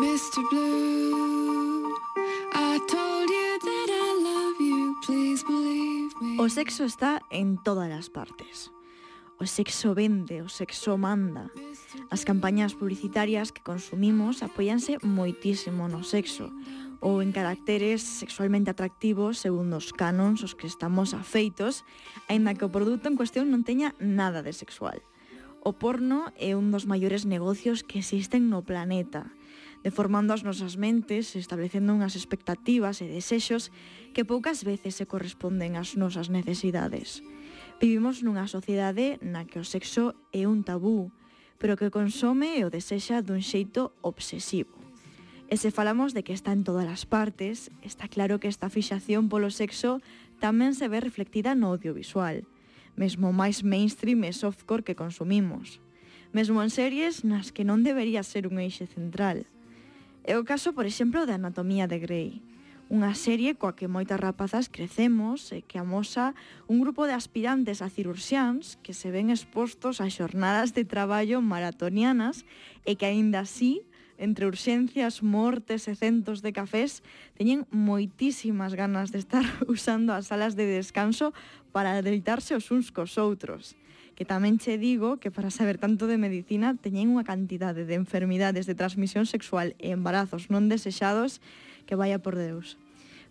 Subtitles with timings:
[0.00, 0.42] Mr.
[0.50, 1.94] Blue,
[2.52, 6.36] I told you that I love you, please believe me.
[6.42, 8.74] O sexo está en todas as partes.
[9.38, 11.46] O sexo vende, o sexo manda.
[12.10, 16.50] As campañas publicitarias que consumimos apoianse moitísimo no sexo
[16.98, 21.86] ou en caracteres sexualmente atractivos segundo os canons os que estamos afeitos,
[22.26, 25.06] aínda que o produto en cuestión non teña nada de sexual.
[25.62, 29.30] O porno é un dos maiores negocios que existen no planeta
[29.84, 33.68] deformando as nosas mentes, establecendo unhas expectativas e desexos
[34.16, 37.20] que poucas veces se corresponden ás nosas necesidades.
[37.76, 41.12] Vivimos nunha sociedade na que o sexo é un tabú,
[41.60, 44.72] pero que consome e o desexa dun xeito obsesivo.
[45.52, 49.28] E se falamos de que está en todas as partes, está claro que esta fixación
[49.28, 50.00] polo sexo
[50.40, 52.48] tamén se ve reflectida no audiovisual,
[52.96, 55.84] mesmo máis mainstream e softcore que consumimos,
[56.32, 59.44] mesmo en series nas que non debería ser un eixe central–
[60.24, 62.40] É o caso, por exemplo, de Anatomía de Grey,
[62.88, 66.32] unha serie coa que moitas rapazas crecemos e que amosa
[66.64, 72.48] un grupo de aspirantes a cirurxiáns que se ven expostos a xornadas de traballo maratonianas
[72.88, 73.84] e que aínda así
[74.16, 77.04] entre urxencias, mortes e centos de cafés,
[77.36, 81.36] teñen moitísimas ganas de estar usando as salas de descanso
[81.68, 83.76] para deleitarse os uns cos outros
[84.14, 88.64] que tamén che digo que para saber tanto de medicina teñen unha cantidade de enfermidades
[88.64, 91.42] de transmisión sexual e embarazos non desexados
[91.84, 92.78] que vaya por Deus.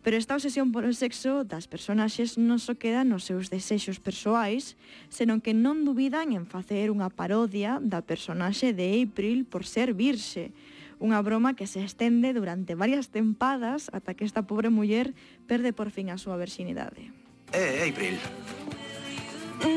[0.03, 4.75] Pero esta obsesión polo sexo das personaxes non só queda nos seus desexos persoais,
[5.08, 10.52] senón que non dubidan en facer unha parodia da personaxe de April por ser virxe,
[11.00, 15.16] unha broma que se estende durante varias tempadas ata que esta pobre muller
[15.47, 17.16] perde por fin a súa virxinidade.
[17.56, 18.20] Eh, April,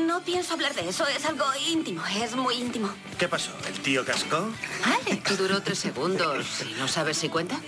[0.05, 2.89] No pienso hablar de eso, es algo íntimo, es muy íntimo.
[3.17, 3.51] ¿qué pasó?
[3.67, 4.49] ¿El tío cascó?
[4.83, 5.37] Alex.
[5.37, 6.45] Duró tres segundos.
[6.69, 7.59] ¿Y no sabes si cuenta?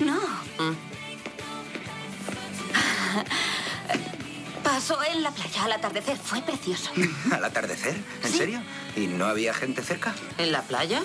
[0.00, 0.16] No.
[0.58, 0.76] Mm.
[4.62, 6.90] Pasó en la playa al atardecer, fue precioso.
[7.32, 7.96] ¿Al atardecer?
[8.22, 8.38] ¿En Sí.
[8.38, 8.60] serio?
[8.96, 10.14] ¿Y no había gente cerca?
[10.38, 11.02] ¿En la playa?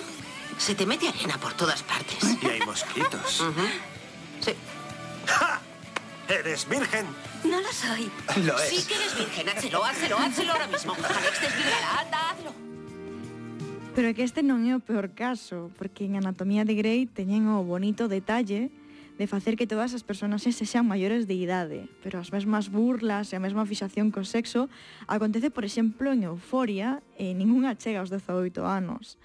[0.58, 2.18] Se te mete arena por todas partes.
[2.42, 3.42] Y hay mosquitos.
[4.44, 4.54] Sí.
[6.32, 7.04] ¿Eres virgen?
[7.44, 8.10] No lo soy.
[8.46, 8.70] Lo es.
[8.70, 9.50] Sí que eres virgen.
[9.50, 10.94] Hácelo, hácelo, hácelo ahora mismo.
[10.94, 12.52] Alex, desvígala, anda, hazlo.
[13.94, 17.52] Pero é que este non é o peor caso, porque en Anatomía de Grey teñen
[17.52, 18.72] o bonito detalle
[19.20, 23.28] de facer que todas as persoas ese sean maiores de idade, pero as mesmas burlas
[23.28, 24.72] e a mesma fixación co sexo
[25.04, 29.20] acontece, por exemplo, en Euforia eh, e ningunha chega aos 18 anos.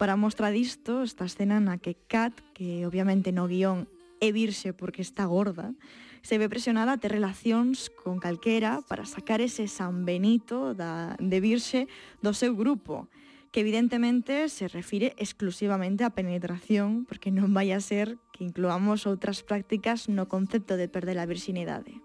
[0.00, 3.84] Para mostra disto, esta escena na que Kat, que obviamente no guión
[4.24, 5.76] é virxe porque está gorda,
[6.26, 11.38] se ve presionada a ter relacións con calquera para sacar ese San Benito da, de
[11.38, 11.86] virxe
[12.18, 13.06] do seu grupo
[13.54, 19.46] que evidentemente se refire exclusivamente á penetración, porque non vai a ser que incluamos outras
[19.46, 22.02] prácticas no concepto de perder a virxinidade.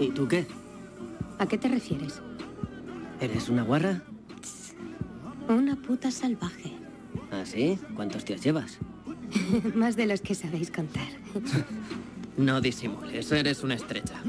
[0.00, 0.48] E tú que?
[1.36, 2.24] A que te refieres?
[3.20, 4.08] ¿Eres una guarra?
[5.52, 6.72] Una puta salvaje.
[7.28, 7.76] ¿Ah, sí?
[7.92, 8.80] ¿Cuántos tíos llevas?
[9.76, 11.12] Más de los que sabéis contar.
[12.36, 14.20] No disimules, eres una estrecha.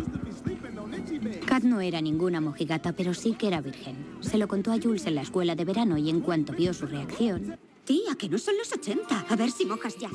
[1.46, 3.96] Kat no era ninguna mojigata, pero sí que era virgen.
[4.22, 6.86] Se lo contó a Jules en la escuela de verano y en cuanto vio su
[6.86, 7.58] reacción...
[7.86, 9.26] Tía, que no son los 80.
[9.30, 10.10] A ver si mojas ya.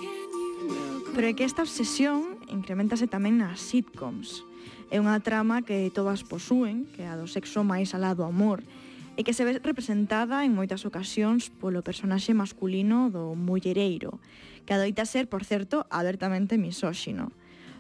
[1.15, 4.43] Pero é que esta obsesión incrementase tamén nas sitcoms.
[4.91, 8.67] É unha trama que todas posúen, que a do sexo máis alado amor,
[9.15, 14.19] e que se ve representada en moitas ocasións polo personaxe masculino do mullereiro,
[14.67, 17.31] que adoita ser, por certo, abertamente misóxino.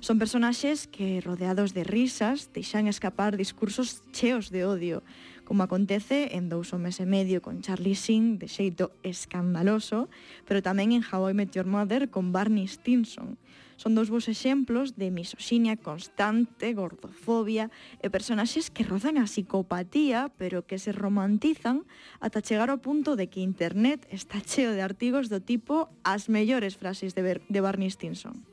[0.00, 5.04] Son personaxes que, rodeados de risas, deixan escapar discursos cheos de odio,
[5.44, 10.08] como acontece en Dous homes e medio con Charlie Sheen de xeito escandaloso,
[10.48, 13.36] pero tamén en How I Met Your Mother con Barney Stinson.
[13.76, 17.68] Son dous bons exemplos de misoxinia constante, gordofobia
[18.00, 21.84] e personaxes que rozan a psicopatía, pero que se romantizan
[22.24, 26.80] ata chegar ao punto de que internet está cheo de artigos do tipo as mellores
[26.80, 28.49] frases de, Ber de Barney Stinson.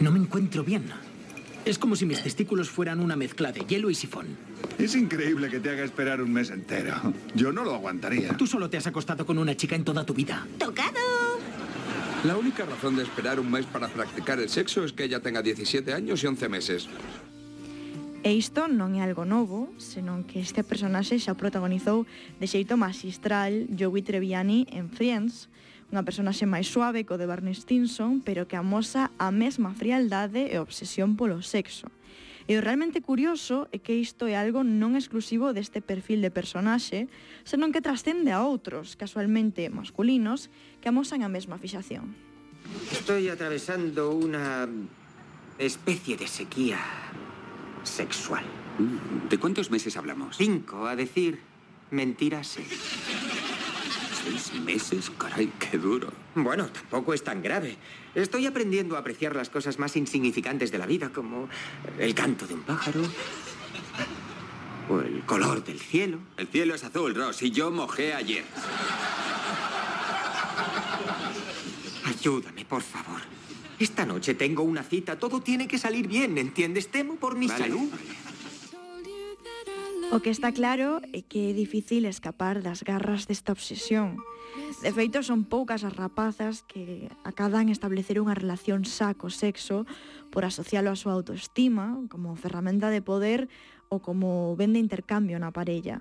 [0.00, 0.84] No me encuentro bien.
[1.64, 4.26] Es como si mis testículos fueran una mezcla de hielo y sifón.
[4.78, 6.94] Es increíble que te haga esperar un mes entero.
[7.34, 8.36] Yo no lo aguantaría.
[8.36, 10.46] Tú solo te has acostado con una chica en toda tu vida.
[10.58, 11.40] ¡Tocado!
[12.24, 15.42] La única razón de esperar un mes para practicar el sexo es que ella tenga
[15.42, 16.88] 17 años y 11 meses.
[18.22, 22.10] E isto non é algo novo, senón que este personaxe xa protagonizou
[22.42, 25.46] de xeito magistral Joey Treviani en Friends,
[25.94, 30.58] unha personaxe máis suave co de Barney Stinson, pero que amosa a mesma frialdade e
[30.58, 31.86] obsesión polo sexo.
[32.46, 37.10] E o realmente curioso é que isto é algo non exclusivo deste perfil de personaxe,
[37.42, 40.46] senón que trascende a outros, casualmente masculinos,
[40.78, 42.14] que amosan a mesma fixación.
[42.90, 44.70] Estoy atravesando una
[45.58, 46.78] especie de sequía
[47.82, 48.44] sexual.
[49.30, 50.36] ¿De cuántos meses hablamos?
[50.36, 51.40] Cinco, a decir
[51.90, 52.58] mentiras.
[54.26, 54.42] Seis.
[54.50, 55.10] ¿Seis meses?
[55.18, 56.12] Caray, qué duro.
[56.34, 57.76] Bueno, tampoco es tan grave.
[58.14, 61.48] Estoy aprendiendo a apreciar las cosas más insignificantes de la vida, como
[61.98, 63.02] el canto de un pájaro
[64.88, 66.18] o el color del cielo.
[66.36, 68.44] El cielo es azul, Ross, y yo mojé ayer.
[72.04, 73.20] Ayúdame, por favor.
[73.78, 75.18] Esta noche tengo una cita.
[75.18, 76.88] Todo tiene que salir bien, ¿entiendes?
[76.88, 77.90] Temo por mi Vale, salud.
[80.16, 84.16] O que está claro é que é difícil escapar das garras desta obsesión.
[84.80, 89.84] De feito, son poucas as rapazas que acadan establecer unha relación xa co sexo
[90.32, 93.52] por asocialo á súa autoestima, como ferramenta de poder
[93.92, 96.00] ou como ben de intercambio na parella.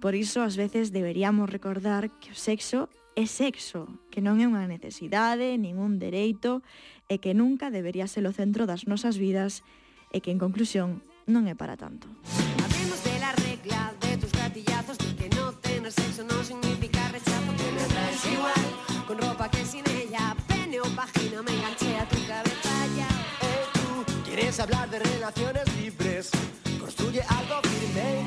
[0.00, 2.88] Por iso, ás veces, deberíamos recordar que o sexo
[3.20, 6.64] é sexo, que non é unha necesidade, nin un dereito,
[7.04, 9.60] e que nunca debería ser o centro das nosas vidas,
[10.08, 12.08] e que, en conclusión, non é para tanto.
[16.12, 20.84] Sexo no significa rechazo que me traes igual con ropa que sin ella pene o
[20.94, 23.08] vagina me enganché a tu cabeza ya
[23.48, 26.30] Eh, tú quieres hablar de relaciones libres,
[26.80, 28.26] construye algo firme.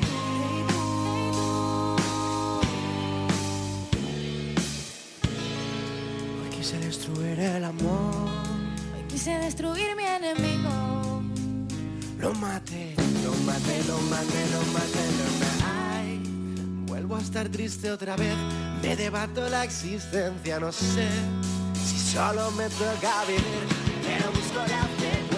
[6.42, 8.28] Hoy quise destruir el amor,
[8.94, 11.22] Hoy quise destruir mi enemigo.
[12.18, 12.94] lo maté,
[13.24, 15.55] lo maté, lo maté, lo maté, lo maté.
[17.06, 18.34] Vuelvo a estar triste otra vez,
[18.82, 21.08] me debato la existencia, no sé
[21.74, 23.68] si solo me toca vivir,
[24.02, 25.35] pero busco la fe.